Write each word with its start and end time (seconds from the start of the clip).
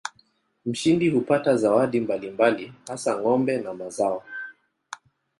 Mshindi 0.65 1.09
hupata 1.09 1.51
zawadi 1.61 1.97
mbalimbali 2.01 2.73
hasa 2.87 3.19
ng'ombe 3.21 3.57
na 3.57 3.73
mazao. 3.73 4.23